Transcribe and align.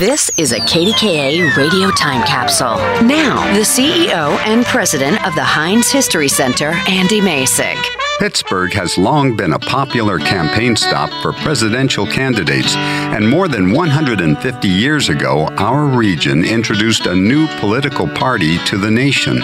This 0.00 0.28
is 0.36 0.50
a 0.50 0.58
KDKA 0.58 1.54
radio 1.56 1.88
time 1.92 2.26
capsule. 2.26 2.78
Now, 3.06 3.54
the 3.54 3.60
CEO 3.60 4.36
and 4.44 4.64
president 4.64 5.24
of 5.24 5.36
the 5.36 5.44
Heinz 5.44 5.88
History 5.88 6.26
Center, 6.26 6.70
Andy 6.88 7.20
Masich. 7.20 7.80
Pittsburgh 8.18 8.72
has 8.72 8.98
long 8.98 9.36
been 9.36 9.52
a 9.52 9.58
popular 9.60 10.18
campaign 10.18 10.74
stop 10.74 11.10
for 11.22 11.32
presidential 11.32 12.08
candidates, 12.08 12.74
and 12.74 13.28
more 13.30 13.46
than 13.46 13.70
150 13.70 14.66
years 14.66 15.10
ago, 15.10 15.46
our 15.58 15.86
region 15.86 16.44
introduced 16.44 17.06
a 17.06 17.14
new 17.14 17.46
political 17.60 18.08
party 18.08 18.58
to 18.64 18.76
the 18.76 18.90
nation. 18.90 19.40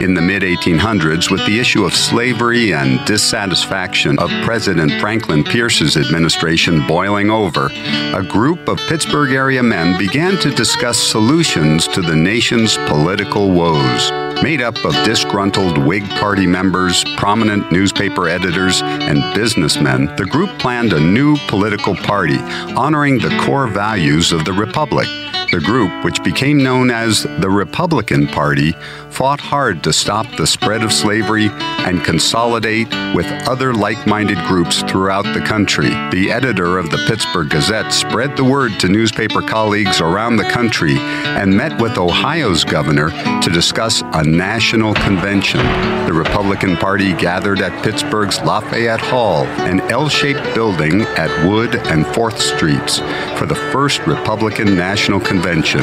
In 0.00 0.12
the 0.12 0.20
mid 0.20 0.42
1800s, 0.42 1.30
with 1.30 1.44
the 1.46 1.58
issue 1.58 1.86
of 1.86 1.94
slavery 1.94 2.74
and 2.74 3.02
dissatisfaction 3.06 4.18
of 4.18 4.28
President 4.44 4.92
Franklin 5.00 5.42
Pierce's 5.42 5.96
administration 5.96 6.86
boiling 6.86 7.30
over, 7.30 7.70
a 8.14 8.22
group 8.22 8.68
of 8.68 8.76
Pittsburgh 8.88 9.32
area 9.32 9.62
men 9.62 9.98
began 9.98 10.36
to 10.40 10.50
discuss 10.50 10.98
solutions 10.98 11.88
to 11.88 12.02
the 12.02 12.14
nation's 12.14 12.76
political 12.88 13.50
woes. 13.50 14.12
Made 14.42 14.60
up 14.60 14.76
of 14.84 14.92
disgruntled 15.06 15.78
Whig 15.78 16.04
Party 16.10 16.46
members, 16.46 17.02
prominent 17.16 17.72
newspaper 17.72 18.28
editors, 18.28 18.82
and 18.82 19.34
businessmen, 19.34 20.14
the 20.16 20.26
group 20.26 20.50
planned 20.58 20.92
a 20.92 21.00
new 21.00 21.38
political 21.48 21.96
party 21.96 22.36
honoring 22.76 23.18
the 23.18 23.34
core 23.40 23.66
values 23.66 24.30
of 24.30 24.44
the 24.44 24.52
Republic. 24.52 25.08
The 25.52 25.60
group, 25.60 26.04
which 26.04 26.22
became 26.24 26.62
known 26.62 26.90
as 26.90 27.22
the 27.22 27.48
Republican 27.48 28.26
Party, 28.26 28.74
fought 29.10 29.40
hard 29.40 29.82
to 29.84 29.92
stop 29.92 30.26
the 30.36 30.46
spread 30.46 30.82
of 30.82 30.92
slavery 30.92 31.48
and 31.86 32.04
consolidate 32.04 32.88
with 33.14 33.26
other 33.48 33.72
like 33.72 34.06
minded 34.06 34.38
groups 34.46 34.82
throughout 34.82 35.22
the 35.32 35.40
country. 35.40 35.88
The 36.10 36.30
editor 36.30 36.78
of 36.78 36.90
the 36.90 37.02
Pittsburgh 37.06 37.48
Gazette 37.48 37.92
spread 37.92 38.36
the 38.36 38.44
word 38.44 38.72
to 38.80 38.88
newspaper 38.88 39.40
colleagues 39.40 40.00
around 40.02 40.36
the 40.36 40.50
country 40.50 40.98
and 40.98 41.56
met 41.56 41.80
with 41.80 41.96
Ohio's 41.96 42.64
governor 42.64 43.10
to 43.40 43.50
discuss 43.50 44.02
a 44.02 44.22
national 44.22 44.92
convention. 44.94 45.60
The 46.06 46.12
Republican 46.12 46.76
Party 46.76 47.14
gathered 47.14 47.60
at 47.60 47.84
Pittsburgh's 47.84 48.40
Lafayette 48.40 49.00
Hall, 49.00 49.44
an 49.64 49.80
L 49.92 50.08
shaped 50.08 50.54
building 50.54 51.02
at 51.16 51.30
Wood 51.48 51.76
and 51.76 52.04
4th 52.04 52.38
Streets, 52.38 52.98
for 53.38 53.46
the 53.46 53.54
first 53.72 54.06
Republican 54.06 54.76
National 54.76 55.20
Convention 55.36 55.82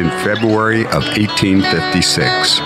in 0.00 0.08
February 0.22 0.82
of 0.86 1.02
1856. 1.18 2.60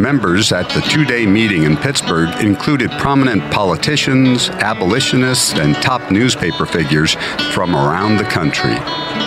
Members 0.00 0.50
at 0.50 0.68
the 0.70 0.80
two 0.80 1.04
day 1.04 1.24
meeting 1.24 1.62
in 1.62 1.76
Pittsburgh 1.76 2.30
included 2.44 2.90
prominent 2.98 3.48
politicians, 3.52 4.48
abolitionists, 4.50 5.54
and 5.54 5.76
top 5.76 6.10
newspaper 6.10 6.66
figures 6.66 7.14
from 7.52 7.76
around 7.76 8.16
the 8.16 8.24
country. 8.24 8.74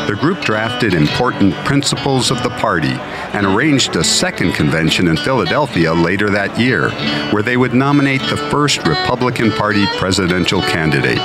The 0.08 0.18
group 0.20 0.42
drafted 0.42 0.94
important 0.94 1.54
principles 1.64 2.32
of 2.32 2.44
the 2.44 2.50
party 2.50 2.96
and 3.42 3.56
arranged 3.56 3.96
a 3.96 4.04
second 4.04 4.54
convention 4.54 5.08
in 5.08 5.18
Philadelphia 5.18 5.92
later 5.92 6.30
that 6.30 6.60
year, 6.60 6.92
where 7.32 7.42
they 7.42 7.58
would 7.58 7.74
nominate 7.74 8.22
the 8.30 8.38
first 8.38 8.86
Republican 8.86 9.52
Party 9.52 9.84
presidential 9.98 10.62
candidate, 10.62 11.18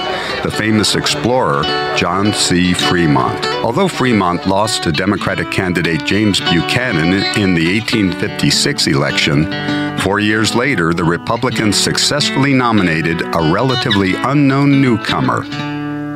the 0.43 0.51
famous 0.51 0.95
explorer 0.95 1.63
John 1.95 2.33
C. 2.33 2.73
Fremont. 2.73 3.45
Although 3.63 3.89
Fremont 3.89 4.47
lost 4.47 4.83
to 4.85 4.93
Democratic 4.93 5.51
candidate 5.51 6.07
James 6.07 6.41
Buchanan 6.41 7.13
in 7.39 7.55
the 7.55 7.79
1856 7.81 8.87
election, 8.87 9.53
Four 9.99 10.21
years 10.21 10.55
later, 10.55 10.95
the 10.95 11.03
Republicans 11.03 11.77
successfully 11.77 12.55
nominated 12.55 13.23
a 13.23 13.51
relatively 13.53 14.15
unknown 14.15 14.81
newcomer, 14.81 15.43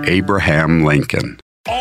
Abraham 0.07 0.85
Lincoln. 0.85 1.41